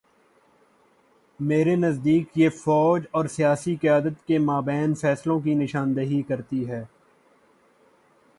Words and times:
میرے 1.39 1.75
نزدیک 1.75 2.29
یہ 2.35 2.49
فوج 2.49 3.03
اور 3.11 3.25
سیاسی 3.25 3.75
قیادت 3.75 4.27
کے 4.27 4.39
مابین 4.39 4.95
فاصلوں 4.95 5.39
کی 5.39 5.53
نشان 5.53 5.95
دہی 5.95 6.21
کرتی 6.21 6.69
ہے۔ 6.69 6.83